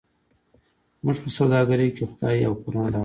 زموږ 0.99 1.17
په 1.23 1.29
سوداګرۍ 1.37 1.89
کې 1.95 2.03
خدای 2.11 2.39
او 2.47 2.53
قران 2.63 2.87
راغی. 2.93 2.99